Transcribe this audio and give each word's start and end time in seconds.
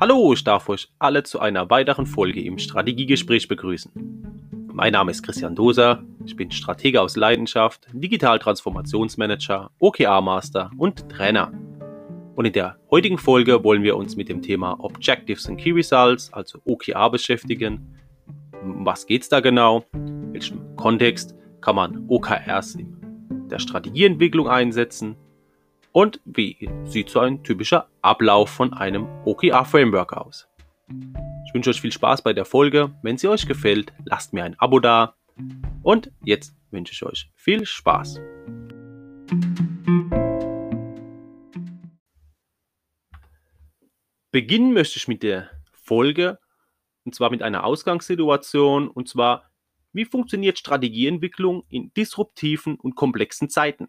Hallo, 0.00 0.32
ich 0.32 0.44
darf 0.44 0.68
euch 0.68 0.88
alle 1.00 1.24
zu 1.24 1.40
einer 1.40 1.70
weiteren 1.70 2.06
Folge 2.06 2.40
im 2.40 2.58
Strategiegespräch 2.58 3.48
begrüßen. 3.48 3.90
Mein 4.72 4.92
Name 4.92 5.10
ist 5.10 5.24
Christian 5.24 5.56
Doser, 5.56 6.04
ich 6.24 6.36
bin 6.36 6.52
Stratege 6.52 7.00
aus 7.00 7.16
Leidenschaft, 7.16 7.88
Digital-Transformationsmanager, 7.92 9.72
OKR-Master 9.80 10.70
und 10.76 11.08
Trainer. 11.08 11.52
Und 12.36 12.44
in 12.44 12.52
der 12.52 12.76
heutigen 12.92 13.18
Folge 13.18 13.64
wollen 13.64 13.82
wir 13.82 13.96
uns 13.96 14.14
mit 14.14 14.28
dem 14.28 14.40
Thema 14.40 14.78
Objectives 14.78 15.48
and 15.48 15.58
Key 15.58 15.72
Results, 15.72 16.32
also 16.32 16.60
OKR, 16.64 17.10
beschäftigen. 17.10 17.98
Was 18.62 19.04
geht 19.04 19.22
es 19.22 19.28
da 19.28 19.40
genau? 19.40 19.84
In 19.94 20.32
welchem 20.32 20.76
Kontext 20.76 21.34
kann 21.60 21.74
man 21.74 22.04
OKRs 22.06 22.76
in 22.76 23.48
der 23.48 23.58
Strategieentwicklung 23.58 24.48
einsetzen? 24.48 25.16
Und 25.98 26.20
wie 26.24 26.70
sieht 26.84 27.10
so 27.10 27.18
ein 27.18 27.42
typischer 27.42 27.88
Ablauf 28.02 28.50
von 28.50 28.72
einem 28.72 29.08
OKR-Framework 29.24 30.12
aus? 30.12 30.46
Ich 31.44 31.52
wünsche 31.52 31.70
euch 31.70 31.80
viel 31.80 31.90
Spaß 31.90 32.22
bei 32.22 32.32
der 32.32 32.44
Folge. 32.44 32.94
Wenn 33.02 33.18
sie 33.18 33.26
euch 33.26 33.48
gefällt, 33.48 33.92
lasst 34.04 34.32
mir 34.32 34.44
ein 34.44 34.56
Abo 34.60 34.78
da. 34.78 35.16
Und 35.82 36.12
jetzt 36.22 36.54
wünsche 36.70 36.92
ich 36.92 37.02
euch 37.02 37.32
viel 37.34 37.66
Spaß. 37.66 38.20
Beginnen 44.30 44.72
möchte 44.72 44.98
ich 44.98 45.08
mit 45.08 45.24
der 45.24 45.50
Folge 45.72 46.38
und 47.04 47.16
zwar 47.16 47.30
mit 47.30 47.42
einer 47.42 47.64
Ausgangssituation 47.64 48.86
und 48.86 49.08
zwar, 49.08 49.50
wie 49.92 50.04
funktioniert 50.04 50.60
Strategieentwicklung 50.60 51.64
in 51.68 51.92
disruptiven 51.92 52.76
und 52.76 52.94
komplexen 52.94 53.50
Zeiten? 53.50 53.88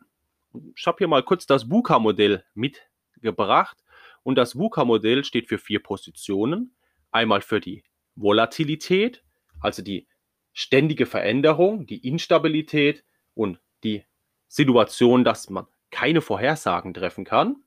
Ich 0.76 0.86
habe 0.88 0.98
hier 0.98 1.08
mal 1.08 1.24
kurz 1.24 1.46
das 1.46 1.70
VUCA-Modell 1.70 2.44
mitgebracht. 2.54 3.78
Und 4.24 4.36
das 4.36 4.58
VUCA-Modell 4.58 5.24
steht 5.24 5.48
für 5.48 5.58
vier 5.58 5.82
Positionen. 5.82 6.76
Einmal 7.12 7.42
für 7.42 7.60
die 7.60 7.84
Volatilität, 8.16 9.24
also 9.62 9.82
die 9.82 10.08
ständige 10.54 11.06
Veränderung, 11.06 11.86
die 11.86 12.08
Instabilität 12.08 13.04
und 13.34 13.60
die 13.84 14.04
Situation, 14.48 15.24
dass 15.24 15.50
man 15.50 15.68
keine 15.92 16.22
Vorhersagen 16.22 16.94
treffen 16.94 17.24
kann. 17.24 17.64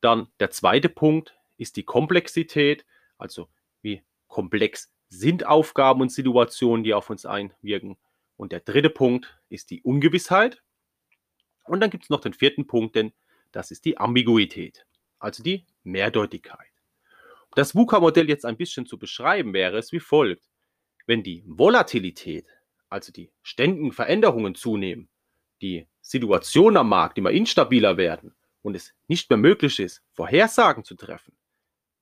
Dann 0.00 0.28
der 0.38 0.50
zweite 0.50 0.88
Punkt 0.88 1.36
ist 1.56 1.76
die 1.76 1.84
Komplexität, 1.84 2.84
also 3.18 3.48
wie 3.82 4.02
komplex 4.28 4.92
sind 5.08 5.46
Aufgaben 5.46 6.00
und 6.00 6.12
Situationen, 6.12 6.84
die 6.84 6.94
auf 6.94 7.10
uns 7.10 7.26
einwirken. 7.26 7.96
Und 8.36 8.52
der 8.52 8.60
dritte 8.60 8.90
Punkt 8.90 9.38
ist 9.48 9.70
die 9.70 9.82
Ungewissheit. 9.82 10.62
Und 11.64 11.80
dann 11.80 11.90
gibt 11.90 12.04
es 12.04 12.10
noch 12.10 12.20
den 12.20 12.32
vierten 12.32 12.66
Punkt, 12.66 12.96
denn 12.96 13.12
das 13.52 13.70
ist 13.70 13.84
die 13.84 13.98
Ambiguität, 13.98 14.86
also 15.18 15.42
die 15.42 15.66
Mehrdeutigkeit. 15.82 16.70
Um 17.50 17.56
das 17.56 17.74
VUCA-Modell 17.74 18.28
jetzt 18.28 18.46
ein 18.46 18.56
bisschen 18.56 18.86
zu 18.86 18.98
beschreiben, 18.98 19.52
wäre 19.52 19.78
es 19.78 19.92
wie 19.92 20.00
folgt. 20.00 20.48
Wenn 21.06 21.22
die 21.22 21.42
Volatilität, 21.46 22.46
also 22.88 23.12
die 23.12 23.30
ständigen 23.42 23.92
Veränderungen 23.92 24.54
zunehmen, 24.54 25.08
die 25.60 25.86
Situationen 26.00 26.76
am 26.76 26.88
Markt 26.88 27.18
immer 27.18 27.30
instabiler 27.30 27.96
werden 27.96 28.34
und 28.62 28.76
es 28.76 28.94
nicht 29.08 29.28
mehr 29.30 29.36
möglich 29.36 29.78
ist, 29.80 30.02
Vorhersagen 30.12 30.84
zu 30.84 30.94
treffen, 30.94 31.36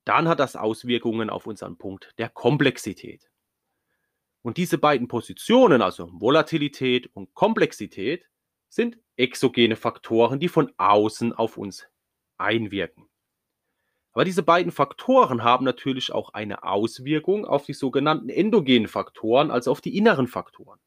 dann 0.05 0.27
hat 0.27 0.39
das 0.39 0.55
Auswirkungen 0.55 1.29
auf 1.29 1.47
unseren 1.47 1.77
Punkt 1.77 2.13
der 2.17 2.29
Komplexität. 2.29 3.29
Und 4.41 4.57
diese 4.57 4.77
beiden 4.77 5.07
Positionen, 5.07 5.81
also 5.81 6.09
Volatilität 6.13 7.09
und 7.13 7.33
Komplexität, 7.33 8.29
sind 8.69 8.97
exogene 9.19 9.75
Faktoren, 9.75 10.39
die 10.39 10.47
von 10.47 10.71
außen 10.77 11.33
auf 11.33 11.57
uns 11.57 11.87
einwirken. 12.37 13.09
Aber 14.13 14.25
diese 14.25 14.43
beiden 14.43 14.71
Faktoren 14.71 15.43
haben 15.43 15.65
natürlich 15.65 16.11
auch 16.11 16.33
eine 16.33 16.63
Auswirkung 16.63 17.45
auf 17.45 17.65
die 17.65 17.73
sogenannten 17.73 18.29
endogenen 18.29 18.87
Faktoren, 18.87 19.51
also 19.51 19.71
auf 19.71 19.81
die 19.81 19.95
inneren 19.95 20.27
Faktoren. 20.27 20.79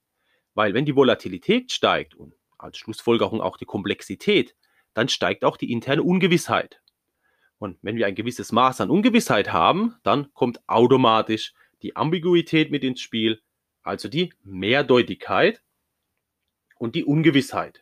Weil 0.55 0.75
wenn 0.75 0.85
die 0.85 0.97
Volatilität 0.97 1.71
steigt 1.71 2.15
und 2.15 2.35
als 2.59 2.79
Schlussfolgerung 2.79 3.41
auch 3.41 3.57
die 3.57 3.65
Komplexität, 3.65 4.57
dann 4.95 5.09
steigt 5.09 5.45
auch 5.45 5.57
die 5.57 5.73
interne 5.73 6.03
Ungewissheit. 6.03 6.81
Und 7.59 7.79
wenn 7.81 7.97
wir 7.97 8.07
ein 8.07 8.15
gewisses 8.15 8.51
Maß 8.51 8.81
an 8.81 8.91
Ungewissheit 8.91 9.53
haben, 9.53 9.97
dann 10.03 10.33
kommt 10.35 10.61
automatisch 10.69 11.55
die 11.83 11.97
Ambiguität 11.97 12.71
mit 12.71 12.83
ins 12.83 13.01
Spiel, 13.01 13.41
also 13.83 14.09
die 14.09 14.33
Mehrdeutigkeit 14.43 15.63
und 16.79 16.95
die 16.97 17.05
Ungewissheit. 17.05 17.82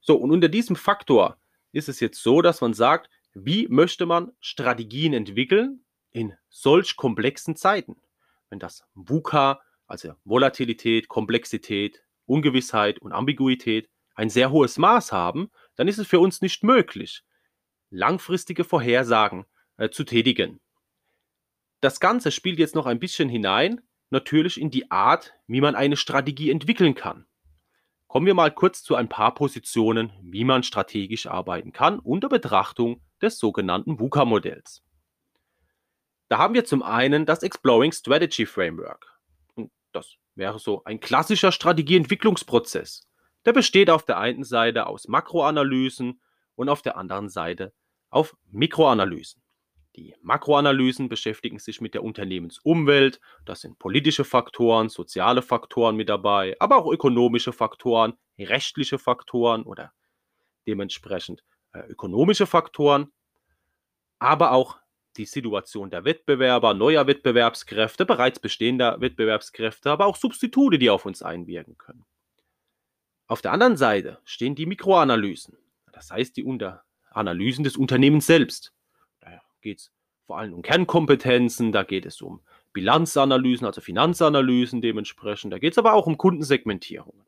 So, 0.00 0.16
und 0.16 0.30
unter 0.30 0.48
diesem 0.48 0.76
Faktor 0.76 1.38
ist 1.72 1.88
es 1.88 2.00
jetzt 2.00 2.22
so, 2.22 2.42
dass 2.42 2.60
man 2.60 2.74
sagt, 2.74 3.10
wie 3.34 3.68
möchte 3.68 4.06
man 4.06 4.32
Strategien 4.40 5.12
entwickeln 5.12 5.84
in 6.10 6.34
solch 6.48 6.96
komplexen 6.96 7.56
Zeiten? 7.56 7.96
Wenn 8.50 8.58
das 8.58 8.84
VUCA, 8.94 9.60
also 9.86 10.14
Volatilität, 10.24 11.08
Komplexität, 11.08 12.02
Ungewissheit 12.26 12.98
und 13.00 13.12
Ambiguität, 13.12 13.88
ein 14.14 14.30
sehr 14.30 14.50
hohes 14.50 14.78
Maß 14.78 15.12
haben, 15.12 15.50
dann 15.76 15.88
ist 15.88 15.98
es 15.98 16.06
für 16.06 16.18
uns 16.18 16.40
nicht 16.40 16.64
möglich, 16.64 17.22
langfristige 17.90 18.64
Vorhersagen 18.64 19.46
äh, 19.76 19.90
zu 19.90 20.04
tätigen. 20.04 20.60
Das 21.80 22.00
Ganze 22.00 22.32
spielt 22.32 22.58
jetzt 22.58 22.74
noch 22.74 22.86
ein 22.86 22.98
bisschen 22.98 23.28
hinein, 23.28 23.80
natürlich 24.10 24.60
in 24.60 24.70
die 24.70 24.90
Art, 24.90 25.34
wie 25.46 25.60
man 25.60 25.74
eine 25.76 25.96
Strategie 25.96 26.50
entwickeln 26.50 26.94
kann. 26.94 27.26
Kommen 28.08 28.24
wir 28.24 28.32
mal 28.32 28.50
kurz 28.50 28.82
zu 28.82 28.94
ein 28.94 29.10
paar 29.10 29.34
Positionen, 29.34 30.12
wie 30.22 30.44
man 30.44 30.62
strategisch 30.62 31.26
arbeiten 31.26 31.72
kann 31.72 31.98
unter 31.98 32.30
Betrachtung 32.30 33.02
des 33.20 33.38
sogenannten 33.38 34.00
VUCA-Modells. 34.00 34.82
Da 36.28 36.38
haben 36.38 36.54
wir 36.54 36.64
zum 36.64 36.82
einen 36.82 37.26
das 37.26 37.42
Exploring 37.42 37.92
Strategy 37.92 38.46
Framework. 38.46 39.20
das 39.92 40.14
wäre 40.34 40.58
so 40.58 40.82
ein 40.84 41.00
klassischer 41.00 41.52
Strategieentwicklungsprozess. 41.52 43.06
Der 43.44 43.52
besteht 43.52 43.90
auf 43.90 44.04
der 44.04 44.18
einen 44.18 44.44
Seite 44.44 44.86
aus 44.86 45.06
Makroanalysen 45.06 46.22
und 46.54 46.70
auf 46.70 46.80
der 46.80 46.96
anderen 46.96 47.28
Seite 47.28 47.74
auf 48.08 48.36
Mikroanalysen. 48.50 49.42
Die 49.98 50.14
Makroanalysen 50.22 51.08
beschäftigen 51.08 51.58
sich 51.58 51.80
mit 51.80 51.92
der 51.92 52.04
Unternehmensumwelt. 52.04 53.20
Das 53.44 53.62
sind 53.62 53.80
politische 53.80 54.22
Faktoren, 54.22 54.90
soziale 54.90 55.42
Faktoren 55.42 55.96
mit 55.96 56.08
dabei, 56.08 56.54
aber 56.60 56.76
auch 56.76 56.92
ökonomische 56.92 57.52
Faktoren, 57.52 58.12
rechtliche 58.38 59.00
Faktoren 59.00 59.64
oder 59.64 59.92
dementsprechend 60.68 61.42
äh, 61.72 61.80
ökonomische 61.80 62.46
Faktoren, 62.46 63.10
aber 64.20 64.52
auch 64.52 64.78
die 65.16 65.24
Situation 65.24 65.90
der 65.90 66.04
Wettbewerber, 66.04 66.74
neuer 66.74 67.08
Wettbewerbskräfte, 67.08 68.06
bereits 68.06 68.38
bestehender 68.38 69.00
Wettbewerbskräfte, 69.00 69.90
aber 69.90 70.06
auch 70.06 70.14
Substitute, 70.14 70.78
die 70.78 70.90
auf 70.90 71.06
uns 71.06 71.22
einwirken 71.22 71.76
können. 71.76 72.06
Auf 73.26 73.42
der 73.42 73.50
anderen 73.50 73.76
Seite 73.76 74.20
stehen 74.24 74.54
die 74.54 74.66
Mikroanalysen, 74.66 75.58
das 75.92 76.12
heißt 76.12 76.36
die 76.36 76.46
Analysen 77.10 77.64
des 77.64 77.76
Unternehmens 77.76 78.26
selbst 78.26 78.72
geht 79.68 79.80
es 79.80 79.92
vor 80.26 80.38
allem 80.38 80.54
um 80.54 80.62
Kernkompetenzen, 80.62 81.72
da 81.72 81.82
geht 81.82 82.06
es 82.06 82.22
um 82.22 82.40
Bilanzanalysen, 82.72 83.66
also 83.66 83.82
Finanzanalysen 83.82 84.80
dementsprechend, 84.80 85.52
da 85.52 85.58
geht 85.58 85.72
es 85.72 85.78
aber 85.78 85.92
auch 85.92 86.06
um 86.06 86.16
Kundensegmentierungen. 86.16 87.26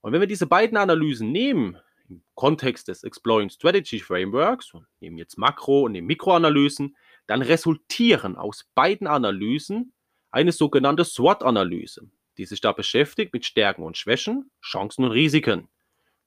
Und 0.00 0.12
wenn 0.12 0.20
wir 0.20 0.28
diese 0.28 0.46
beiden 0.46 0.76
Analysen 0.76 1.32
nehmen, 1.32 1.76
im 2.08 2.22
Kontext 2.34 2.86
des 2.88 3.02
Exploring 3.02 3.50
Strategy 3.50 3.98
Frameworks, 3.98 4.72
und 4.74 4.86
nehmen 5.00 5.18
jetzt 5.18 5.38
Makro- 5.38 5.84
und 5.84 5.92
nehmen 5.92 6.06
Mikroanalysen, 6.06 6.96
dann 7.26 7.42
resultieren 7.42 8.36
aus 8.36 8.64
beiden 8.74 9.06
Analysen 9.08 9.92
eine 10.30 10.52
sogenannte 10.52 11.04
SWOT-Analyse, 11.04 12.08
die 12.38 12.46
sich 12.46 12.60
da 12.60 12.72
beschäftigt 12.72 13.32
mit 13.32 13.44
Stärken 13.44 13.82
und 13.82 13.96
Schwächen, 13.96 14.50
Chancen 14.62 15.04
und 15.04 15.10
Risiken. 15.12 15.68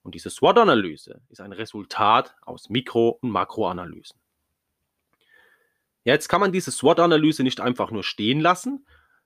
Und 0.02 0.16
diese 0.16 0.30
SWOT-Analyse 0.30 1.22
ist 1.30 1.40
ein 1.40 1.54
Resultat 1.54 2.36
aus 2.42 2.70
Mikro- 2.70 3.20
und 3.22 3.32
Makroanalysen. 3.32 4.23
Ja, 6.06 6.14
jetzt 6.14 6.28
kann 6.28 6.42
man 6.42 6.52
diese 6.52 6.72
SWOT-Analyse 6.72 7.44
nicht 7.44 7.62
einfach 7.62 7.92
nur 7.92 8.04
stehen 8.04 8.40
lassen, 8.40 8.86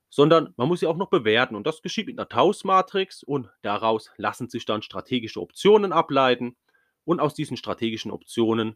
sondern 0.10 0.54
man 0.58 0.68
muss 0.68 0.80
sie 0.80 0.88
auch 0.88 0.98
noch 0.98 1.10
bewerten. 1.10 1.56
Und 1.56 1.66
das 1.66 1.82
geschieht 1.82 2.08
mit 2.08 2.18
einer 2.18 2.30
Taus-Matrix 2.30 3.24
und 3.24 3.50
daraus 3.62 4.12
lassen 4.18 4.50
sich 4.50 4.66
dann 4.66 4.82
strategische 4.82 5.42
Optionen 5.42 5.92
ableiten. 5.92 6.56
Und 7.04 7.20
aus 7.20 7.34
diesen 7.34 7.58
strategischen 7.58 8.12
Optionen 8.12 8.76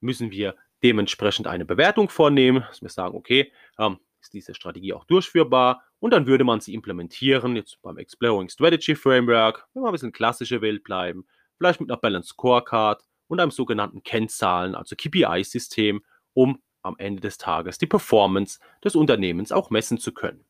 müssen 0.00 0.30
wir 0.30 0.56
dementsprechend 0.82 1.46
eine 1.46 1.64
Bewertung 1.64 2.08
vornehmen, 2.08 2.64
dass 2.68 2.82
wir 2.82 2.88
sagen, 2.88 3.16
okay, 3.16 3.52
ähm, 3.78 3.98
ist 4.20 4.34
diese 4.34 4.54
Strategie 4.54 4.92
auch 4.92 5.04
durchführbar 5.04 5.84
und 5.98 6.12
dann 6.12 6.26
würde 6.26 6.44
man 6.44 6.60
sie 6.60 6.74
implementieren, 6.74 7.56
jetzt 7.56 7.80
beim 7.82 7.96
Exploring 7.98 8.48
Strategy 8.48 8.94
Framework, 8.94 9.66
wenn 9.72 9.82
wir 9.82 9.88
ein 9.88 9.92
bisschen 9.92 10.12
klassische 10.12 10.60
Welt 10.60 10.84
bleiben, 10.84 11.26
vielleicht 11.56 11.80
mit 11.80 11.90
einer 11.90 11.98
Balance 11.98 12.30
Scorecard 12.30 13.02
und 13.28 13.40
einem 13.40 13.50
sogenannten 13.50 14.02
Kennzahlen, 14.02 14.74
also 14.74 14.96
KPI-System, 14.96 16.02
um 16.34 16.60
am 16.86 16.96
Ende 16.98 17.20
des 17.20 17.38
Tages 17.38 17.78
die 17.78 17.86
Performance 17.86 18.58
des 18.82 18.96
Unternehmens 18.96 19.52
auch 19.52 19.70
messen 19.70 19.98
zu 19.98 20.12
können. 20.12 20.44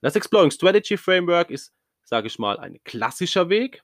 Das 0.00 0.16
Exploring 0.16 0.50
Strategy 0.50 0.96
Framework 0.96 1.50
ist, 1.50 1.72
sage 2.02 2.26
ich 2.26 2.38
mal, 2.38 2.58
ein 2.58 2.78
klassischer 2.84 3.48
Weg, 3.48 3.82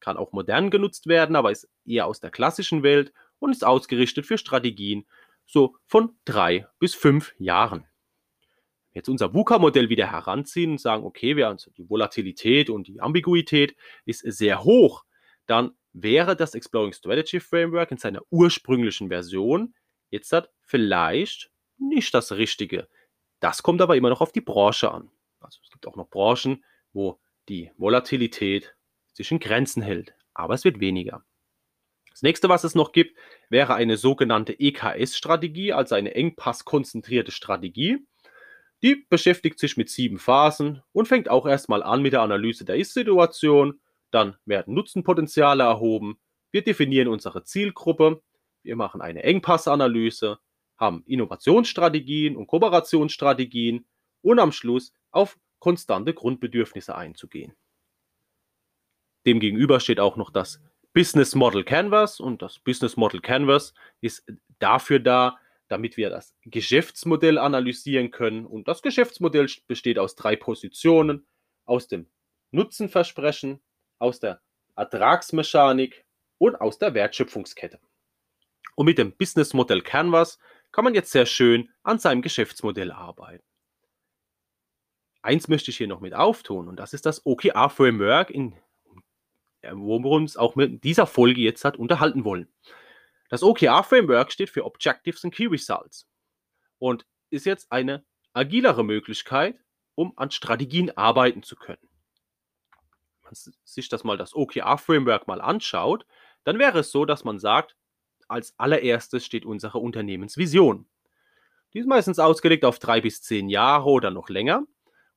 kann 0.00 0.18
auch 0.18 0.32
modern 0.32 0.70
genutzt 0.70 1.06
werden, 1.06 1.36
aber 1.36 1.50
ist 1.50 1.68
eher 1.86 2.06
aus 2.06 2.20
der 2.20 2.30
klassischen 2.30 2.82
Welt 2.82 3.12
und 3.38 3.52
ist 3.52 3.64
ausgerichtet 3.64 4.26
für 4.26 4.36
Strategien 4.36 5.06
so 5.46 5.76
von 5.86 6.16
drei 6.24 6.66
bis 6.78 6.94
fünf 6.94 7.34
Jahren. 7.38 7.86
Jetzt 8.92 9.08
unser 9.08 9.34
VUCA-Modell 9.34 9.88
wieder 9.88 10.10
heranziehen 10.10 10.72
und 10.72 10.80
sagen, 10.80 11.04
okay, 11.04 11.36
wir, 11.36 11.48
also 11.48 11.70
die 11.72 11.88
Volatilität 11.88 12.70
und 12.70 12.86
die 12.86 13.00
Ambiguität 13.00 13.74
ist 14.04 14.20
sehr 14.20 14.62
hoch, 14.62 15.04
dann 15.46 15.72
wäre 15.92 16.36
das 16.36 16.54
Exploring 16.54 16.92
Strategy 16.92 17.40
Framework 17.40 17.90
in 17.90 17.98
seiner 17.98 18.22
ursprünglichen 18.30 19.08
Version 19.08 19.74
jetzt 20.14 20.32
hat 20.32 20.50
vielleicht 20.62 21.50
nicht 21.76 22.14
das 22.14 22.32
Richtige. 22.32 22.88
Das 23.40 23.62
kommt 23.62 23.82
aber 23.82 23.96
immer 23.96 24.08
noch 24.08 24.20
auf 24.20 24.32
die 24.32 24.40
Branche 24.40 24.90
an. 24.90 25.10
Also 25.40 25.58
es 25.62 25.70
gibt 25.70 25.86
auch 25.86 25.96
noch 25.96 26.08
Branchen, 26.08 26.64
wo 26.92 27.20
die 27.48 27.70
Volatilität 27.76 28.74
sich 29.12 29.30
in 29.30 29.40
Grenzen 29.40 29.82
hält, 29.82 30.14
aber 30.32 30.54
es 30.54 30.64
wird 30.64 30.80
weniger. 30.80 31.24
Das 32.10 32.22
nächste, 32.22 32.48
was 32.48 32.62
es 32.62 32.76
noch 32.76 32.92
gibt, 32.92 33.18
wäre 33.50 33.74
eine 33.74 33.96
sogenannte 33.96 34.58
EKS-Strategie, 34.58 35.72
also 35.72 35.96
eine 35.96 36.14
engpasskonzentrierte 36.14 37.32
Strategie. 37.32 38.06
Die 38.82 39.04
beschäftigt 39.08 39.58
sich 39.58 39.76
mit 39.76 39.90
sieben 39.90 40.18
Phasen 40.18 40.82
und 40.92 41.08
fängt 41.08 41.28
auch 41.28 41.44
erstmal 41.44 41.82
an 41.82 42.02
mit 42.02 42.12
der 42.12 42.22
Analyse 42.22 42.64
der 42.64 42.76
Ist-Situation. 42.76 43.80
Dann 44.12 44.36
werden 44.44 44.74
Nutzenpotenziale 44.74 45.64
erhoben. 45.64 46.20
Wir 46.52 46.62
definieren 46.62 47.08
unsere 47.08 47.42
Zielgruppe. 47.42 48.22
Wir 48.64 48.76
machen 48.76 49.00
eine 49.00 49.22
Engpassanalyse, 49.22 50.38
haben 50.76 51.04
Innovationsstrategien 51.06 52.36
und 52.36 52.46
Kooperationsstrategien 52.46 53.86
und 54.22 54.38
am 54.38 54.52
Schluss 54.52 54.92
auf 55.10 55.38
konstante 55.60 56.14
Grundbedürfnisse 56.14 56.94
einzugehen. 56.96 57.54
Demgegenüber 59.26 59.80
steht 59.80 60.00
auch 60.00 60.16
noch 60.16 60.30
das 60.30 60.60
Business 60.92 61.34
Model 61.34 61.64
Canvas 61.64 62.20
und 62.20 62.42
das 62.42 62.58
Business 62.58 62.96
Model 62.96 63.20
Canvas 63.20 63.74
ist 64.00 64.24
dafür 64.58 64.98
da, 64.98 65.38
damit 65.68 65.96
wir 65.96 66.10
das 66.10 66.34
Geschäftsmodell 66.42 67.38
analysieren 67.38 68.10
können. 68.10 68.46
Und 68.46 68.68
das 68.68 68.82
Geschäftsmodell 68.82 69.48
besteht 69.66 69.98
aus 69.98 70.14
drei 70.14 70.36
Positionen, 70.36 71.26
aus 71.64 71.88
dem 71.88 72.06
Nutzenversprechen, 72.50 73.60
aus 73.98 74.20
der 74.20 74.40
Ertragsmechanik 74.76 76.04
und 76.38 76.56
aus 76.60 76.78
der 76.78 76.94
Wertschöpfungskette. 76.94 77.80
Und 78.74 78.86
mit 78.86 78.98
dem 78.98 79.12
Business 79.16 79.54
Model 79.54 79.82
Canvas 79.82 80.38
kann 80.72 80.84
man 80.84 80.94
jetzt 80.94 81.12
sehr 81.12 81.26
schön 81.26 81.70
an 81.82 81.98
seinem 81.98 82.22
Geschäftsmodell 82.22 82.90
arbeiten. 82.90 83.44
Eins 85.22 85.48
möchte 85.48 85.70
ich 85.70 85.78
hier 85.78 85.88
noch 85.88 86.00
mit 86.00 86.14
auftun 86.14 86.68
und 86.68 86.76
das 86.76 86.92
ist 86.92 87.06
das 87.06 87.24
OKR 87.24 87.70
Framework, 87.70 88.30
in 88.30 88.54
wo 89.72 89.98
wir 89.98 90.10
uns 90.10 90.36
auch 90.36 90.56
mit 90.56 90.84
dieser 90.84 91.06
Folge 91.06 91.40
jetzt 91.40 91.64
hat 91.64 91.76
unterhalten 91.76 92.24
wollen. 92.24 92.48
Das 93.30 93.42
OKR-Framework 93.42 94.30
steht 94.30 94.50
für 94.50 94.64
Objectives 94.64 95.24
and 95.24 95.34
Key 95.34 95.46
Results 95.46 96.06
und 96.78 97.06
ist 97.30 97.46
jetzt 97.46 97.72
eine 97.72 98.04
agilere 98.32 98.84
Möglichkeit, 98.84 99.58
um 99.94 100.12
an 100.16 100.30
Strategien 100.30 100.96
arbeiten 100.96 101.42
zu 101.42 101.56
können. 101.56 101.88
Wenn 103.22 103.32
man 103.32 103.54
sich 103.64 103.88
das 103.88 104.04
mal 104.04 104.18
das 104.18 104.34
OKR-Framework 104.34 105.26
mal 105.26 105.40
anschaut, 105.40 106.04
dann 106.44 106.58
wäre 106.58 106.80
es 106.80 106.90
so, 106.90 107.04
dass 107.04 107.24
man 107.24 107.38
sagt, 107.38 107.76
als 108.28 108.54
allererstes 108.58 109.24
steht 109.24 109.44
unsere 109.44 109.78
Unternehmensvision. 109.78 110.86
Die 111.72 111.80
ist 111.80 111.88
meistens 111.88 112.18
ausgelegt 112.18 112.64
auf 112.64 112.78
drei 112.78 113.00
bis 113.00 113.22
zehn 113.22 113.48
Jahre 113.48 113.90
oder 113.90 114.10
noch 114.10 114.28
länger. 114.28 114.64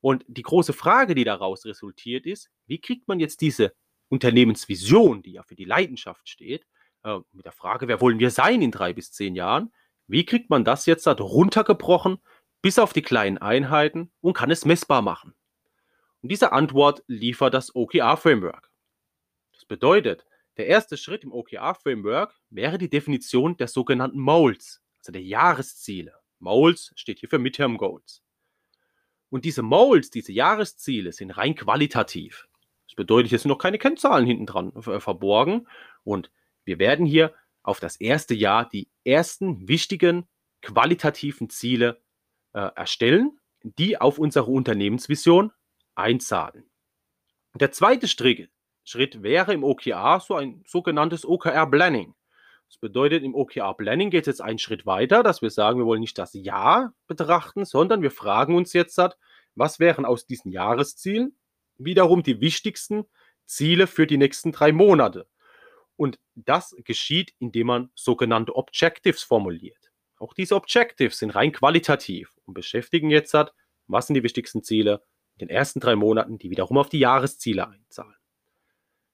Und 0.01 0.25
die 0.27 0.41
große 0.41 0.73
Frage, 0.73 1.15
die 1.15 1.23
daraus 1.23 1.65
resultiert, 1.65 2.25
ist, 2.25 2.49
wie 2.65 2.79
kriegt 2.79 3.07
man 3.07 3.19
jetzt 3.19 3.41
diese 3.41 3.73
Unternehmensvision, 4.09 5.21
die 5.21 5.33
ja 5.33 5.43
für 5.43 5.55
die 5.55 5.65
Leidenschaft 5.65 6.29
steht, 6.29 6.65
äh, 7.03 7.19
mit 7.31 7.45
der 7.45 7.51
Frage, 7.51 7.87
wer 7.87 8.01
wollen 8.01 8.19
wir 8.19 8.31
sein 8.31 8.61
in 8.61 8.71
drei 8.71 8.93
bis 8.93 9.11
zehn 9.11 9.35
Jahren, 9.35 9.71
wie 10.07 10.25
kriegt 10.25 10.49
man 10.49 10.63
das 10.63 10.85
jetzt 10.85 11.05
halt 11.05 11.19
runtergebrochen 11.19 12.19
bis 12.61 12.79
auf 12.79 12.93
die 12.93 13.01
kleinen 13.01 13.37
Einheiten 13.37 14.11
und 14.21 14.33
kann 14.33 14.51
es 14.51 14.65
messbar 14.65 15.01
machen? 15.01 15.33
Und 16.21 16.31
diese 16.31 16.51
Antwort 16.51 17.03
liefert 17.07 17.53
das 17.53 17.75
OKR-Framework. 17.75 18.71
Das 19.53 19.65
bedeutet, 19.65 20.25
der 20.57 20.67
erste 20.67 20.97
Schritt 20.97 21.23
im 21.23 21.31
OKR-Framework 21.31 22.35
wäre 22.49 22.77
die 22.77 22.89
Definition 22.89 23.57
der 23.57 23.67
sogenannten 23.67 24.19
Moles, 24.19 24.81
also 24.99 25.11
der 25.11 25.23
Jahresziele. 25.23 26.13
Moles 26.39 26.91
steht 26.95 27.19
hier 27.19 27.29
für 27.29 27.39
Midterm 27.39 27.77
Goals. 27.77 28.23
Und 29.29 29.45
diese 29.45 29.61
Moles, 29.61 30.09
diese 30.09 30.31
Jahresziele 30.31 31.11
sind 31.11 31.31
rein 31.31 31.55
qualitativ 31.55 32.47
bedeutet, 32.97 33.29
hier 33.29 33.39
sind 33.39 33.47
noch 33.47 33.59
keine 33.59 33.77
Kennzahlen 33.77 34.25
hinten 34.25 34.45
dran 34.45 34.75
äh, 34.75 34.99
verborgen. 34.99 35.69
Und 36.03 36.29
wir 36.65 36.79
werden 36.79 37.05
hier 37.05 37.33
auf 37.63 37.79
das 37.79 37.95
erste 37.95 38.33
Jahr 38.33 38.67
die 38.67 38.89
ersten 39.05 39.69
wichtigen 39.69 40.27
qualitativen 40.61 41.49
Ziele 41.49 42.01
äh, 42.51 42.69
erstellen, 42.75 43.39
die 43.63 44.01
auf 44.01 44.19
unsere 44.19 44.51
Unternehmensvision 44.51 45.53
einzahlen. 45.95 46.69
Der 47.53 47.71
zweite 47.71 48.07
Schritt, 48.07 48.49
Schritt 48.87 49.21
wäre 49.21 49.53
im 49.53 49.65
OKR 49.65 50.21
so 50.21 50.35
ein 50.35 50.63
sogenanntes 50.65 51.27
OKR-Planning. 51.27 52.15
Das 52.69 52.77
bedeutet, 52.77 53.21
im 53.21 53.35
OKR-Planning 53.35 54.09
geht 54.09 54.21
es 54.21 54.27
jetzt 54.27 54.41
einen 54.41 54.59
Schritt 54.59 54.85
weiter, 54.85 55.23
dass 55.23 55.41
wir 55.41 55.49
sagen, 55.49 55.77
wir 55.77 55.85
wollen 55.85 55.99
nicht 55.99 56.17
das 56.17 56.33
Jahr 56.33 56.93
betrachten, 57.05 57.65
sondern 57.65 58.01
wir 58.01 58.11
fragen 58.11 58.55
uns 58.55 58.71
jetzt, 58.71 58.97
was 59.55 59.79
wären 59.81 60.05
aus 60.05 60.25
diesen 60.25 60.53
Jahreszielen 60.53 61.37
wiederum 61.77 62.23
die 62.23 62.39
wichtigsten 62.39 63.03
Ziele 63.45 63.87
für 63.87 64.07
die 64.07 64.17
nächsten 64.17 64.53
drei 64.53 64.71
Monate. 64.71 65.27
Und 65.97 66.17
das 66.35 66.73
geschieht, 66.85 67.33
indem 67.39 67.67
man 67.67 67.89
sogenannte 67.93 68.55
Objectives 68.55 69.21
formuliert. 69.21 69.91
Auch 70.17 70.33
diese 70.33 70.55
Objectives 70.55 71.19
sind 71.19 71.31
rein 71.31 71.51
qualitativ 71.51 72.37
und 72.45 72.53
beschäftigen 72.53 73.09
jetzt 73.09 73.33
hat, 73.33 73.53
was 73.87 74.07
sind 74.07 74.13
die 74.13 74.23
wichtigsten 74.23 74.63
Ziele 74.63 75.03
in 75.35 75.47
den 75.47 75.55
ersten 75.55 75.81
drei 75.81 75.97
Monaten, 75.97 76.37
die 76.37 76.49
wiederum 76.49 76.77
auf 76.77 76.87
die 76.87 76.99
Jahresziele 76.99 77.67
einzahlen. 77.67 78.16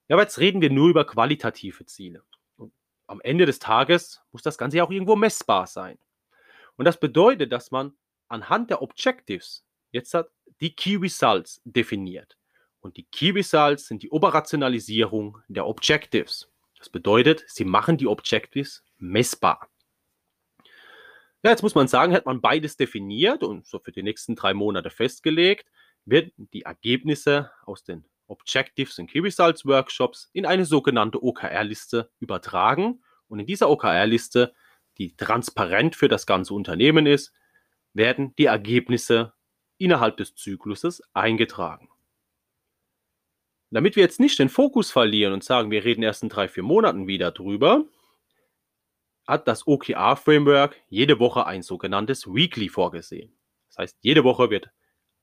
Ja, 0.07 0.15
aber 0.15 0.23
jetzt 0.23 0.39
reden 0.39 0.61
wir 0.61 0.69
nur 0.69 0.89
über 0.89 1.05
qualitative 1.05 1.85
Ziele. 1.85 2.23
Und 2.57 2.73
am 3.07 3.21
Ende 3.21 3.45
des 3.45 3.59
Tages 3.59 4.21
muss 4.31 4.41
das 4.41 4.57
Ganze 4.57 4.77
ja 4.77 4.83
auch 4.83 4.91
irgendwo 4.91 5.15
messbar 5.15 5.67
sein. 5.67 5.97
Und 6.75 6.85
das 6.85 6.99
bedeutet, 6.99 7.51
dass 7.51 7.71
man 7.71 7.93
anhand 8.27 8.69
der 8.69 8.81
Objectives 8.81 9.63
jetzt 9.93 10.13
hat 10.13 10.29
die 10.59 10.75
Key 10.75 10.97
Results 10.97 11.61
definiert. 11.63 12.37
Und 12.81 12.97
die 12.97 13.05
Key 13.05 13.31
Results 13.31 13.87
sind 13.87 14.03
die 14.03 14.11
Operationalisierung 14.11 15.37
der 15.47 15.65
Objectives. 15.65 16.51
Das 16.77 16.89
bedeutet, 16.89 17.45
sie 17.47 17.63
machen 17.63 17.97
die 17.97 18.07
Objectives 18.07 18.83
messbar. 18.97 19.69
Ja, 21.43 21.51
jetzt 21.51 21.61
muss 21.61 21.75
man 21.75 21.87
sagen, 21.87 22.13
hat 22.13 22.25
man 22.25 22.41
beides 22.41 22.75
definiert 22.75 23.43
und 23.43 23.65
so 23.65 23.79
für 23.79 23.91
die 23.91 24.03
nächsten 24.03 24.35
drei 24.35 24.53
Monate 24.53 24.89
festgelegt, 24.89 25.69
werden 26.05 26.31
die 26.53 26.63
Ergebnisse 26.63 27.51
aus 27.65 27.83
den 27.83 28.05
Objectives 28.33 28.97
Key 29.07 29.19
Results 29.19 29.65
Workshops 29.65 30.29
in 30.33 30.45
eine 30.45 30.65
sogenannte 30.65 31.23
OKR-Liste 31.23 32.09
übertragen. 32.19 33.03
Und 33.27 33.39
in 33.39 33.45
dieser 33.45 33.69
OKR-Liste, 33.69 34.53
die 34.97 35.15
transparent 35.15 35.95
für 35.95 36.07
das 36.07 36.25
ganze 36.25 36.53
Unternehmen 36.53 37.05
ist, 37.05 37.31
werden 37.93 38.35
die 38.37 38.45
Ergebnisse 38.45 39.33
innerhalb 39.77 40.17
des 40.17 40.35
Zykluses 40.35 41.01
eingetragen. 41.13 41.89
Damit 43.69 43.95
wir 43.95 44.03
jetzt 44.03 44.19
nicht 44.19 44.37
den 44.37 44.49
Fokus 44.49 44.91
verlieren 44.91 45.33
und 45.33 45.43
sagen, 45.43 45.71
wir 45.71 45.83
reden 45.83 46.03
erst 46.03 46.23
in 46.23 46.29
drei, 46.29 46.47
vier 46.47 46.63
Monaten 46.63 47.07
wieder 47.07 47.31
drüber, 47.31 47.85
hat 49.27 49.47
das 49.47 49.67
OKR-Framework 49.67 50.75
jede 50.89 51.19
Woche 51.19 51.45
ein 51.45 51.63
sogenanntes 51.63 52.27
Weekly 52.27 52.69
vorgesehen. 52.69 53.35
Das 53.69 53.77
heißt, 53.77 53.97
jede 54.01 54.23
Woche 54.23 54.49
wird 54.49 54.69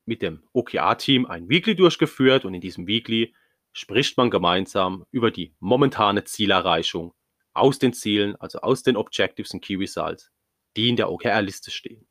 mit 0.05 0.21
dem 0.21 0.43
OKR-Team 0.53 1.25
ein 1.25 1.49
Weekly 1.49 1.75
durchgeführt 1.75 2.45
und 2.45 2.53
in 2.53 2.61
diesem 2.61 2.87
Weekly 2.87 3.35
spricht 3.73 4.17
man 4.17 4.29
gemeinsam 4.29 5.05
über 5.11 5.31
die 5.31 5.55
momentane 5.59 6.23
Zielerreichung 6.23 7.13
aus 7.53 7.79
den 7.79 7.93
Zielen, 7.93 8.35
also 8.37 8.59
aus 8.59 8.83
den 8.83 8.95
Objectives 8.95 9.53
und 9.53 9.61
Key 9.61 9.75
Results, 9.75 10.31
die 10.75 10.89
in 10.89 10.95
der 10.95 11.11
OKR-Liste 11.11 11.71
stehen. 11.71 12.07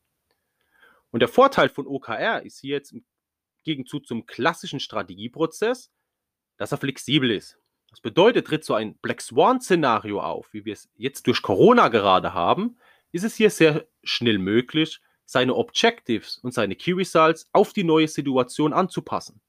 Und 1.11 1.21
der 1.21 1.29
Vorteil 1.29 1.69
von 1.69 1.87
OKR 1.87 2.43
ist 2.43 2.61
hier 2.61 2.77
jetzt 2.77 2.93
im 2.93 3.05
Gegenzug 3.65 4.07
zum 4.07 4.27
klassischen 4.27 4.81
Strategieprozess, 4.81 5.91
dass 6.57 6.73
er 6.73 6.79
flexibel 6.79 7.31
ist. 7.31 7.59
Das 7.91 8.01
bedeutet, 8.01 8.47
tritt 8.47 8.65
so 8.65 8.75
ein 8.75 8.97
Black 8.99 9.21
Swan-Szenario 9.21 10.21
auf, 10.21 10.53
wie 10.53 10.65
wir 10.65 10.75
es 10.75 10.89
jetzt 10.95 11.27
durch 11.27 11.43
Corona 11.43 11.89
gerade 11.89 12.33
haben, 12.35 12.79
ist 13.13 13.25
es 13.25 13.35
hier 13.35 13.51
sehr 13.51 13.89
schnell 14.05 14.39
möglich, 14.39 15.01
seine 15.31 15.55
Objectives 15.55 16.39
und 16.39 16.53
seine 16.53 16.75
Key 16.75 16.91
Results 16.91 17.49
auf 17.53 17.73
die 17.73 17.85
neue 17.85 18.09
Situation 18.09 18.73
anzupassen. 18.73 19.41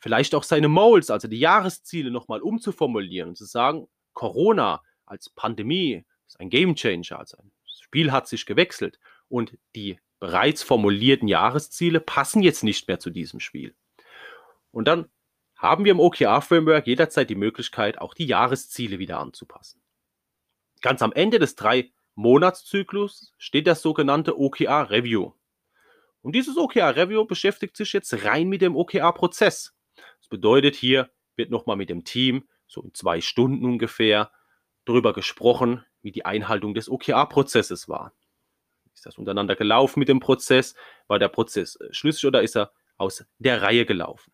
Vielleicht 0.00 0.34
auch 0.34 0.42
seine 0.42 0.68
Moles, 0.68 1.08
also 1.08 1.28
die 1.28 1.38
Jahresziele, 1.38 2.10
nochmal 2.10 2.42
umzuformulieren 2.42 3.30
und 3.30 3.36
zu 3.36 3.46
sagen, 3.46 3.88
Corona 4.12 4.82
als 5.06 5.30
Pandemie 5.30 6.04
ist 6.26 6.38
ein 6.38 6.50
Game 6.50 6.74
Changer, 6.74 7.20
also 7.20 7.38
ein 7.38 7.50
Spiel 7.64 8.12
hat 8.12 8.28
sich 8.28 8.44
gewechselt 8.44 9.00
und 9.30 9.56
die 9.74 9.98
bereits 10.20 10.62
formulierten 10.62 11.26
Jahresziele 11.26 12.00
passen 12.00 12.42
jetzt 12.42 12.62
nicht 12.62 12.86
mehr 12.86 13.00
zu 13.00 13.08
diesem 13.08 13.40
Spiel. 13.40 13.74
Und 14.72 14.86
dann 14.88 15.08
haben 15.56 15.86
wir 15.86 15.92
im 15.92 16.00
OKR-Framework 16.00 16.86
jederzeit 16.86 17.30
die 17.30 17.34
Möglichkeit, 17.34 17.98
auch 17.98 18.12
die 18.12 18.26
Jahresziele 18.26 18.98
wieder 18.98 19.20
anzupassen. 19.20 19.80
Ganz 20.82 21.00
am 21.00 21.12
Ende 21.12 21.38
des 21.38 21.54
drei 21.54 21.92
Monatszyklus 22.18 23.32
steht 23.38 23.68
das 23.68 23.80
sogenannte 23.80 24.36
OKR 24.36 24.90
Review. 24.90 25.34
Und 26.20 26.34
dieses 26.34 26.56
OKR 26.56 26.96
Review 26.96 27.24
beschäftigt 27.24 27.76
sich 27.76 27.92
jetzt 27.92 28.24
rein 28.24 28.48
mit 28.48 28.60
dem 28.60 28.74
OKR 28.74 29.12
Prozess. 29.12 29.72
Das 29.94 30.26
bedeutet, 30.28 30.74
hier 30.74 31.10
wird 31.36 31.52
nochmal 31.52 31.76
mit 31.76 31.90
dem 31.90 32.02
Team, 32.02 32.48
so 32.66 32.82
in 32.82 32.92
zwei 32.92 33.20
Stunden 33.20 33.64
ungefähr, 33.64 34.32
darüber 34.84 35.12
gesprochen, 35.12 35.84
wie 36.02 36.10
die 36.10 36.24
Einhaltung 36.24 36.74
des 36.74 36.88
OKR-Prozesses 36.90 37.88
war. 37.88 38.12
Ist 38.92 39.06
das 39.06 39.16
untereinander 39.16 39.54
gelaufen 39.54 40.00
mit 40.00 40.08
dem 40.08 40.18
Prozess? 40.18 40.74
War 41.06 41.20
der 41.20 41.28
Prozess 41.28 41.76
äh, 41.76 41.94
schlüssig 41.94 42.26
oder 42.26 42.42
ist 42.42 42.56
er 42.56 42.72
aus 42.96 43.24
der 43.38 43.62
Reihe 43.62 43.86
gelaufen? 43.86 44.32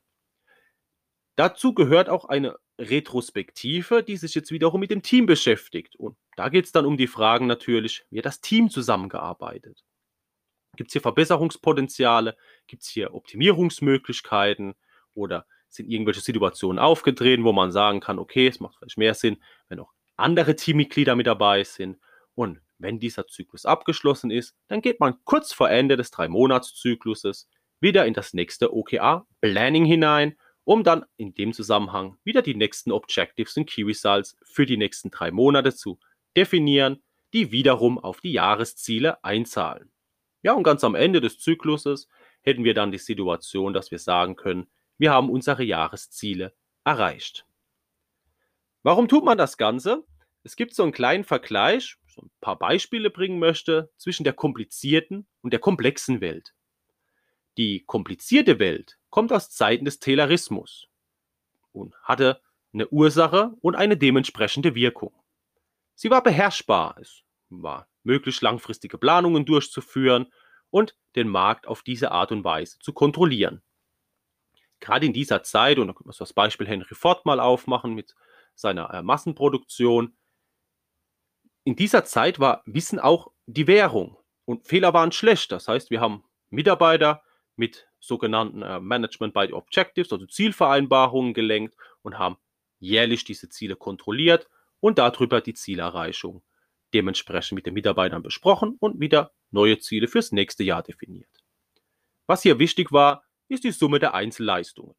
Dazu 1.37 1.75
gehört 1.75 2.09
auch 2.09 2.25
eine 2.25 2.57
Retrospektive, 2.79 4.03
die 4.03 4.17
sich 4.17 4.35
jetzt 4.35 4.53
wiederum 4.53 4.81
mit 4.81 4.91
dem 4.91 5.03
Team 5.03 5.27
beschäftigt. 5.27 5.97
Und 5.97 6.17
da 6.37 6.49
geht 6.49 6.65
es 6.65 6.73
dann 6.73 6.87
um 6.87 6.97
die 6.97 7.07
Fragen 7.07 7.47
natürlich, 7.47 8.05
wie 8.11 8.19
hat 8.19 8.27
das 8.27 8.41
Team 8.41 8.71
zusammengearbeitet? 8.71 9.85
Gibt 10.77 10.89
es 10.89 10.93
hier 10.93 11.03
Verbesserungspotenziale? 11.03 12.37
Gibt 12.67 12.83
es 12.83 12.89
hier 12.89 13.15
Optimierungsmöglichkeiten? 13.15 14.75
Oder 15.15 15.47
sind 15.69 15.89
irgendwelche 15.89 16.21
Situationen 16.21 16.79
aufgetreten, 16.79 17.45
wo 17.45 17.53
man 17.53 17.73
sagen 17.73 18.01
kann, 18.01 18.19
okay, 18.19 18.47
es 18.47 18.61
macht 18.61 18.77
vielleicht 18.77 18.99
mehr 18.99 19.15
Sinn, 19.15 19.43
wenn 19.69 19.81
auch 19.81 19.93
andere 20.17 20.57
Teammitglieder 20.57 21.17
mit 21.17 21.27
dabei 21.27 21.65
sind. 21.65 21.99
Und 22.35 22.61
wenn 22.79 22.99
dieser 22.99 23.27
Zyklus 23.27 23.67
abgeschlossen 23.67 24.31
ist, 24.31 24.55
dann 24.69 24.81
geht 24.81 25.01
man 25.01 25.17
kurz 25.25 25.53
vor 25.53 25.71
Ende 25.71 25.97
des 25.97 26.11
Drei-Monats-Zykluses 26.11 27.49
wieder 27.81 28.07
in 28.07 28.15
das 28.15 28.35
nächste 28.35 28.75
OKR-Planning 28.75 29.85
hinein, 29.85 30.37
um 30.65 30.83
dann 30.83 31.05
in 31.17 31.35
dem 31.35 31.53
Zusammenhang 31.53 32.17
wieder 32.25 32.43
die 32.43 32.55
nächsten 32.55 32.91
Objectives 32.91 33.57
und 33.57 33.67
Key 33.67 33.83
Results 33.83 34.37
für 34.43 34.67
die 34.67 34.77
nächsten 34.77 35.11
drei 35.11 35.31
Monate 35.31 35.75
zu 35.75 35.99
definieren, 36.37 37.03
die 37.33 37.51
wiederum 37.51 37.99
auf 37.99 38.21
die 38.21 38.33
Jahresziele 38.33 39.23
einzahlen. 39.25 39.91
Ja, 40.43 40.53
und 40.53 40.63
ganz 40.63 40.85
am 40.85 40.95
Ende 40.95 41.21
des 41.21 41.39
Zykluses 41.39 42.09
hätten 42.43 42.65
wir 42.65 42.75
dann 42.75 42.93
die 42.93 42.99
Situation, 42.99 43.73
dass 43.73 43.91
wir 43.91 43.99
sagen 43.99 44.37
können, 44.37 44.69
wir 44.99 45.13
haben 45.13 45.31
unsere 45.31 45.65
Jahresziele 45.65 46.55
erreicht. 46.85 47.47
Warum 48.83 49.09
tut 49.09 49.25
man 49.25 49.39
das 49.39 49.57
Ganze? 49.57 50.05
Es 50.43 50.57
gibt 50.57 50.75
so 50.75 50.83
einen 50.83 50.93
kleinen 50.93 51.25
Vergleich, 51.25 51.97
so 52.07 52.23
ein 52.23 52.31
paar 52.41 52.59
Beispiele 52.59 53.11
bringen 53.11 53.39
möchte, 53.39 53.91
zwischen 53.97 54.25
der 54.25 54.35
komplizierten 54.35 55.27
und 55.41 55.53
der 55.53 55.61
komplexen 55.61 56.21
Welt. 56.21 56.55
Die 57.57 57.85
komplizierte 57.85 58.59
Welt 58.59 58.99
kommt 59.09 59.33
aus 59.33 59.51
Zeiten 59.51 59.87
des 59.87 60.01
Taylorismus 60.01 60.89
und 61.73 61.97
hatte 62.03 62.43
eine 62.73 62.89
Ursache 62.89 63.55
und 63.63 63.75
eine 63.75 63.97
dementsprechende 63.97 64.75
Wirkung. 64.75 65.15
Sie 66.05 66.11
war 66.11 66.23
beherrschbar, 66.23 66.99
es 67.01 67.23
war 67.49 67.89
möglich, 68.03 68.43
langfristige 68.43 68.99
Planungen 68.99 69.47
durchzuführen 69.47 70.31
und 70.69 70.99
den 71.17 71.29
Markt 71.29 71.67
auf 71.67 71.83
diese 71.83 72.13
Art 72.13 72.31
und 72.31 72.45
Weise 72.45 72.79
zu 72.79 72.93
kontrollieren. 72.93 73.63
Gerade 74.81 75.07
in 75.07 75.15
dieser 75.15 75.43
Zeit, 75.45 75.79
und 75.79 75.87
da 75.87 75.95
können 75.95 76.11
wir 76.11 76.15
das 76.19 76.35
Beispiel 76.35 76.67
Henry 76.67 76.95
Ford 76.95 77.25
mal 77.25 77.41
aufmachen 77.41 77.95
mit 77.95 78.15
seiner 78.55 78.93
äh, 78.93 79.01
Massenproduktion. 79.01 80.15
In 81.65 81.75
dieser 81.75 82.05
Zeit 82.05 82.39
war 82.39 82.61
Wissen 82.67 82.99
auch 83.01 83.33
die 83.47 83.67
Währung 83.67 84.19
und 84.45 84.69
Fehler 84.69 84.93
waren 84.93 85.11
schlecht. 85.11 85.53
Das 85.53 85.69
heißt, 85.69 85.91
wir 85.91 86.03
haben 86.03 86.23
Mitarbeiter 86.51 87.23
mit 87.57 87.89
sogenannten 87.99 88.61
äh, 88.61 88.79
Management 88.79 89.33
by 89.33 89.51
Objectives, 89.55 90.13
also 90.13 90.27
Zielvereinbarungen 90.27 91.33
gelenkt 91.33 91.75
und 92.03 92.19
haben 92.19 92.37
jährlich 92.79 93.25
diese 93.25 93.49
Ziele 93.49 93.75
kontrolliert 93.75 94.51
und 94.85 94.99
darüber 94.99 95.41
die 95.41 95.55
Zielerreichung 95.55 96.43
dementsprechend 96.93 97.57
mit 97.57 97.65
den 97.65 97.73
Mitarbeitern 97.73 98.23
besprochen 98.23 98.77
und 98.81 99.01
wieder 99.01 99.33
neue 99.51 99.79
Ziele 99.79 100.09
fürs 100.09 100.31
nächste 100.31 100.63
Jahr 100.63 100.83
definiert. 100.83 101.43
Was 102.27 102.43
hier 102.43 102.59
wichtig 102.59 102.93
war, 102.93 103.25
ist 103.49 103.65
die 103.65 103.71
Summe 103.71 103.99
der 103.99 104.13
Einzelleistungen. 104.13 104.95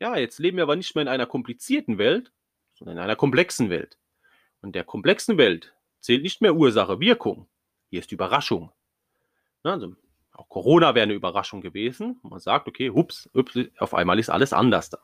Ja, 0.00 0.16
jetzt 0.16 0.38
leben 0.38 0.56
wir 0.56 0.62
aber 0.62 0.76
nicht 0.76 0.94
mehr 0.94 1.02
in 1.02 1.08
einer 1.08 1.26
komplizierten 1.26 1.98
Welt, 1.98 2.32
sondern 2.72 2.96
in 2.96 3.02
einer 3.02 3.14
komplexen 3.14 3.68
Welt. 3.68 3.98
Und 4.62 4.74
der 4.74 4.84
komplexen 4.84 5.36
Welt 5.36 5.74
zählt 6.00 6.22
nicht 6.22 6.40
mehr 6.40 6.54
Ursache, 6.54 6.98
Wirkung. 6.98 7.50
Hier 7.90 8.00
ist 8.00 8.10
Überraschung. 8.10 8.72
Also, 9.64 9.96
auch 10.32 10.48
Corona 10.48 10.94
wäre 10.94 11.02
eine 11.02 11.12
Überraschung 11.12 11.60
gewesen. 11.60 12.20
Man 12.22 12.40
sagt, 12.40 12.68
okay, 12.68 12.88
hups, 12.88 13.28
auf 13.76 13.92
einmal 13.92 14.18
ist 14.18 14.30
alles 14.30 14.54
anders 14.54 14.88
da. 14.88 14.98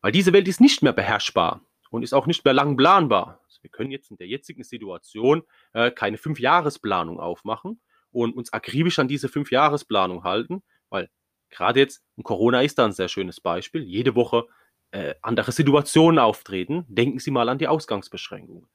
Weil 0.00 0.12
diese 0.12 0.32
Welt 0.32 0.46
ist 0.46 0.60
nicht 0.60 0.80
mehr 0.80 0.92
beherrschbar 0.92 1.66
und 1.92 2.02
ist 2.02 2.14
auch 2.14 2.26
nicht 2.26 2.44
mehr 2.44 2.54
lang 2.54 2.76
planbar. 2.76 3.40
Also 3.44 3.62
wir 3.62 3.70
können 3.70 3.90
jetzt 3.90 4.10
in 4.10 4.16
der 4.16 4.26
jetzigen 4.26 4.64
Situation 4.64 5.42
äh, 5.74 5.90
keine 5.90 6.16
Fünfjahresplanung 6.16 7.20
aufmachen 7.20 7.80
und 8.10 8.34
uns 8.34 8.52
akribisch 8.52 8.98
an 8.98 9.08
diese 9.08 9.28
Fünfjahresplanung 9.28 10.24
halten, 10.24 10.62
weil 10.88 11.10
gerade 11.50 11.80
jetzt, 11.80 12.02
und 12.16 12.24
Corona 12.24 12.62
ist 12.62 12.78
da 12.78 12.86
ein 12.86 12.92
sehr 12.92 13.08
schönes 13.08 13.40
Beispiel, 13.40 13.82
jede 13.82 14.14
Woche 14.14 14.46
äh, 14.90 15.14
andere 15.20 15.52
Situationen 15.52 16.18
auftreten. 16.18 16.86
Denken 16.88 17.18
Sie 17.18 17.30
mal 17.30 17.50
an 17.50 17.58
die 17.58 17.68
Ausgangsbeschränkungen. 17.68 18.68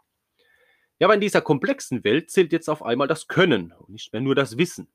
Ja, 0.99 1.07
aber 1.07 1.15
in 1.15 1.21
dieser 1.21 1.41
komplexen 1.41 2.03
Welt 2.03 2.29
zählt 2.29 2.51
jetzt 2.51 2.69
auf 2.69 2.83
einmal 2.83 3.07
das 3.07 3.27
Können 3.27 3.71
und 3.71 3.89
nicht 3.89 4.13
mehr 4.13 4.21
nur 4.21 4.35
das 4.35 4.59
Wissen. 4.59 4.89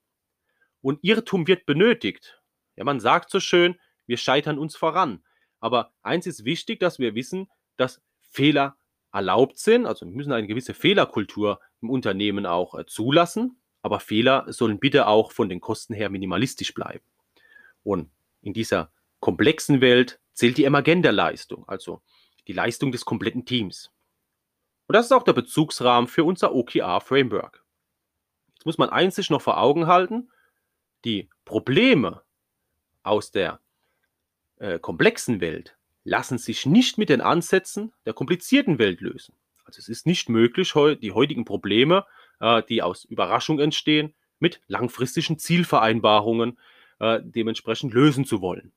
Und 0.81 1.01
Irrtum 1.03 1.49
wird 1.49 1.67
benötigt. 1.67 2.41
Ja, 2.77 2.85
man 2.85 3.01
sagt 3.01 3.31
so 3.31 3.41
schön, 3.41 3.81
wir 4.07 4.17
scheitern 4.17 4.59
uns 4.59 4.77
voran. 4.77 5.25
Aber 5.59 5.93
eins 6.03 6.27
ist 6.27 6.45
wichtig, 6.45 6.79
dass 6.79 7.01
wir 7.01 7.17
wissen, 7.17 7.49
dass 7.77 8.01
Fehler 8.33 8.77
erlaubt 9.13 9.59
sind. 9.59 9.87
Also 9.87 10.07
wir 10.07 10.13
müssen 10.13 10.33
eine 10.33 10.47
gewisse 10.47 10.75
Fehlerkultur 10.75 11.61
im 11.81 11.91
Unternehmen 11.91 12.47
auch 12.47 12.75
äh, 12.75 12.87
zulassen. 12.87 13.59
Aber 13.83 14.01
Fehler 14.01 14.47
sollen 14.49 14.79
bitte 14.79 15.07
auch 15.07 15.33
von 15.33 15.49
den 15.49 15.61
Kosten 15.61 15.95
her 15.95 16.09
minimalistisch 16.09 16.73
bleiben. 16.73 17.05
Und 17.83 18.11
in 18.41 18.53
dieser 18.55 18.91
komplexen 19.21 19.81
Welt 19.81 20.21
zählt 20.33 20.57
die 20.57 20.65
Emergender-Leistung, 20.65 21.69
also 21.69 22.01
die 22.47 22.53
Leistung 22.53 22.93
des 22.93 23.05
kompletten 23.05 23.45
Teams. 23.45 23.91
Und 24.87 24.95
das 24.95 25.07
ist 25.07 25.13
auch 25.13 25.25
der 25.25 25.33
Bezugsrahmen 25.33 26.09
für 26.09 26.25
unser 26.25 26.55
OKR-Framework. 26.55 27.65
Jetzt 28.55 28.67
muss 28.67 28.79
man 28.79 28.91
eins 28.91 29.17
sich 29.17 29.31
noch 29.31 29.43
vor 29.43 29.59
Augen 29.59 29.87
halten, 29.89 30.31
die 31.05 31.29
Probleme 31.45 32.23
aus 33.03 33.33
der 33.33 33.61
äh, 34.59 34.79
komplexen 34.79 35.41
Welt 35.41 35.77
lassen 36.05 36.39
sich 36.39 36.67
nicht 36.67 36.99
mit 36.99 37.09
den 37.09 37.21
Ansätzen 37.21 37.93
der 38.07 38.13
komplizierten 38.13 38.79
Welt 38.79 39.01
lösen. 39.01 39.35
Also 39.65 39.79
es 39.79 39.89
ist 39.89 40.07
nicht 40.07 40.29
möglich, 40.29 40.73
die 41.01 41.13
heutigen 41.13 41.45
Probleme, 41.45 42.05
äh, 42.41 42.63
die 42.69 42.83
aus 42.83 43.05
Überraschung 43.05 43.59
entstehen, 43.61 44.15
mit 44.39 44.61
langfristigen 44.67 45.39
Zielvereinbarungen 45.39 46.59
äh, 46.99 47.21
dementsprechend 47.23 47.95
lösen 47.95 48.25
zu 48.25 48.41
wollen. 48.41 48.73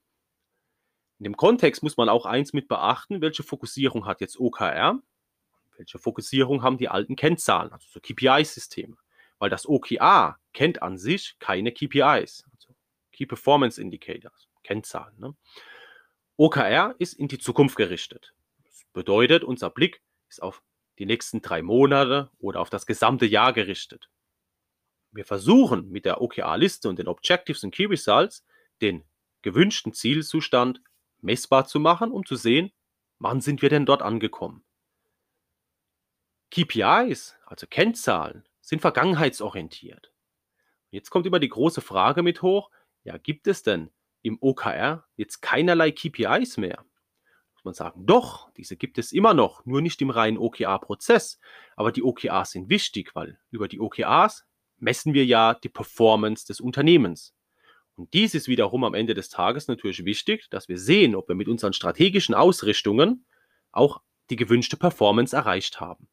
In 1.19 1.23
dem 1.23 1.37
Kontext 1.37 1.81
muss 1.81 1.97
man 1.97 2.09
auch 2.09 2.25
eins 2.25 2.53
mit 2.53 2.67
beachten, 2.67 3.21
welche 3.21 3.43
Fokussierung 3.43 4.05
hat 4.05 4.21
jetzt 4.21 4.39
OKR, 4.39 4.99
welche 5.77 5.97
Fokussierung 5.97 6.61
haben 6.61 6.77
die 6.77 6.89
alten 6.89 7.15
Kennzahlen, 7.15 7.71
also 7.71 7.87
so 7.89 7.99
KPI-Systeme. 7.99 8.97
Weil 9.39 9.49
das 9.49 9.67
OKR 9.67 10.37
kennt 10.53 10.81
an 10.81 10.97
sich 10.97 11.35
keine 11.39 11.71
KPIs, 11.71 12.45
also 12.53 12.73
Key 13.11 13.25
Performance 13.25 13.81
Indicators, 13.81 14.47
Kennzahlen. 14.63 15.17
Ne? 15.17 15.35
OKR 16.37 16.95
ist 16.99 17.13
in 17.13 17.27
die 17.27 17.39
Zukunft 17.39 17.77
gerichtet. 17.77 18.33
Das 18.63 18.85
bedeutet, 18.93 19.43
unser 19.43 19.69
Blick 19.69 20.01
ist 20.29 20.41
auf 20.41 20.61
die 20.99 21.05
nächsten 21.05 21.41
drei 21.41 21.61
Monate 21.61 22.29
oder 22.39 22.59
auf 22.59 22.69
das 22.69 22.85
gesamte 22.85 23.25
Jahr 23.25 23.53
gerichtet. 23.53 24.09
Wir 25.11 25.25
versuchen 25.25 25.89
mit 25.89 26.05
der 26.05 26.21
OKR-Liste 26.21 26.89
und 26.89 26.99
den 26.99 27.07
Objectives 27.07 27.63
und 27.63 27.73
Key 27.73 27.85
Results 27.85 28.43
den 28.81 29.05
gewünschten 29.41 29.93
Zielzustand 29.93 30.81
messbar 31.21 31.65
zu 31.65 31.79
machen, 31.79 32.11
um 32.11 32.25
zu 32.25 32.35
sehen, 32.35 32.71
wann 33.19 33.39
sind 33.39 33.61
wir 33.61 33.69
denn 33.69 33.85
dort 33.85 34.01
angekommen. 34.01 34.65
KPIs, 36.51 37.35
also 37.45 37.67
Kennzahlen, 37.67 38.47
sind 38.61 38.81
vergangenheitsorientiert. 38.81 40.11
Jetzt 40.89 41.09
kommt 41.09 41.25
immer 41.25 41.39
die 41.39 41.49
große 41.49 41.81
Frage 41.81 42.23
mit 42.23 42.41
hoch, 42.41 42.71
ja, 43.03 43.17
gibt 43.17 43.47
es 43.47 43.63
denn 43.63 43.91
im 44.25 44.37
OKR 44.41 45.05
jetzt 45.15 45.41
keinerlei 45.41 45.91
KPIs 45.91 46.57
mehr? 46.57 46.83
Muss 47.53 47.63
man 47.63 47.73
sagen, 47.75 48.05
doch, 48.05 48.51
diese 48.53 48.75
gibt 48.75 48.97
es 48.97 49.11
immer 49.11 49.33
noch, 49.33 49.65
nur 49.65 49.81
nicht 49.81 50.01
im 50.01 50.09
reinen 50.09 50.37
OKR-Prozess. 50.37 51.39
Aber 51.75 51.91
die 51.91 52.03
OKRs 52.03 52.51
sind 52.51 52.69
wichtig, 52.69 53.13
weil 53.13 53.39
über 53.51 53.67
die 53.67 53.79
OKRs 53.79 54.45
messen 54.77 55.13
wir 55.13 55.25
ja 55.25 55.53
die 55.53 55.69
Performance 55.69 56.45
des 56.47 56.59
Unternehmens. 56.59 57.35
Und 57.95 58.13
dies 58.13 58.33
ist 58.33 58.47
wiederum 58.47 58.83
am 58.83 58.93
Ende 58.93 59.13
des 59.13 59.29
Tages 59.29 59.67
natürlich 59.67 60.03
wichtig, 60.03 60.49
dass 60.49 60.67
wir 60.67 60.77
sehen, 60.77 61.15
ob 61.15 61.29
wir 61.29 61.35
mit 61.35 61.47
unseren 61.47 61.73
strategischen 61.73 62.35
Ausrichtungen 62.35 63.25
auch 63.71 64.01
die 64.29 64.35
gewünschte 64.35 64.75
Performance 64.75 65.35
erreicht 65.35 65.79
haben. 65.79 66.09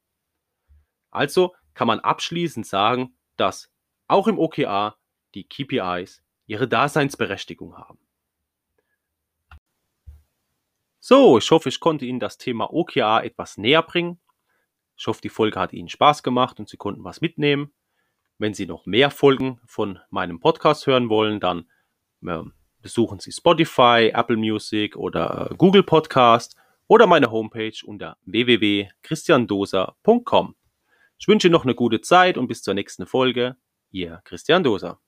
Also 1.10 1.54
kann 1.74 1.88
man 1.88 2.00
abschließend 2.00 2.66
sagen, 2.66 3.16
dass 3.36 3.70
auch 4.06 4.28
im 4.28 4.38
OKR 4.38 4.96
die 5.34 5.48
KPIs 5.48 6.21
ihre 6.46 6.68
Daseinsberechtigung 6.68 7.76
haben. 7.76 7.98
So, 11.04 11.38
ich 11.38 11.50
hoffe, 11.50 11.68
ich 11.68 11.80
konnte 11.80 12.04
Ihnen 12.04 12.20
das 12.20 12.38
Thema 12.38 12.72
OKR 12.72 13.24
etwas 13.24 13.58
näher 13.58 13.82
bringen. 13.82 14.20
Ich 14.96 15.08
hoffe, 15.08 15.20
die 15.20 15.30
Folge 15.30 15.58
hat 15.58 15.72
Ihnen 15.72 15.88
Spaß 15.88 16.22
gemacht 16.22 16.60
und 16.60 16.68
Sie 16.68 16.76
konnten 16.76 17.02
was 17.02 17.20
mitnehmen. 17.20 17.72
Wenn 18.38 18.54
Sie 18.54 18.66
noch 18.66 18.86
mehr 18.86 19.10
Folgen 19.10 19.60
von 19.66 19.98
meinem 20.10 20.38
Podcast 20.38 20.86
hören 20.86 21.08
wollen, 21.08 21.40
dann 21.40 21.68
äh, 22.24 22.44
besuchen 22.80 23.18
Sie 23.18 23.32
Spotify, 23.32 24.12
Apple 24.14 24.36
Music 24.36 24.96
oder 24.96 25.50
äh, 25.50 25.56
Google 25.56 25.82
Podcast 25.82 26.56
oder 26.86 27.06
meine 27.06 27.30
Homepage 27.30 27.78
unter 27.84 28.16
www.christiandoser.com. 28.26 30.54
Ich 31.18 31.28
wünsche 31.28 31.50
noch 31.50 31.64
eine 31.64 31.74
gute 31.74 32.00
Zeit 32.00 32.38
und 32.38 32.48
bis 32.48 32.62
zur 32.62 32.74
nächsten 32.74 33.06
Folge. 33.06 33.56
Ihr 33.90 34.20
Christian 34.24 34.62
Doser. 34.62 35.00